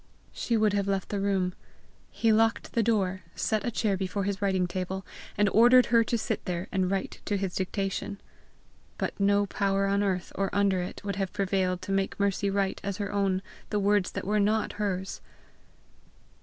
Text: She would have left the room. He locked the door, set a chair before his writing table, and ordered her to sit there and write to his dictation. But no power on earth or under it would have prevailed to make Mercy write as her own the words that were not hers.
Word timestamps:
She 0.33 0.57
would 0.57 0.73
have 0.73 0.87
left 0.87 1.09
the 1.09 1.19
room. 1.19 1.53
He 2.09 2.33
locked 2.33 2.73
the 2.73 2.81
door, 2.81 3.21
set 3.35 3.63
a 3.63 3.69
chair 3.69 3.95
before 3.95 4.23
his 4.23 4.41
writing 4.41 4.65
table, 4.65 5.05
and 5.37 5.47
ordered 5.49 5.85
her 5.93 6.03
to 6.05 6.17
sit 6.17 6.43
there 6.45 6.67
and 6.71 6.89
write 6.89 7.21
to 7.25 7.37
his 7.37 7.53
dictation. 7.53 8.19
But 8.97 9.13
no 9.19 9.45
power 9.45 9.85
on 9.85 10.01
earth 10.01 10.31
or 10.33 10.49
under 10.53 10.81
it 10.81 11.03
would 11.03 11.17
have 11.17 11.31
prevailed 11.31 11.83
to 11.83 11.91
make 11.91 12.19
Mercy 12.19 12.49
write 12.49 12.81
as 12.83 12.97
her 12.97 13.11
own 13.11 13.43
the 13.69 13.77
words 13.79 14.13
that 14.13 14.25
were 14.25 14.39
not 14.39 14.73
hers. 14.81 15.21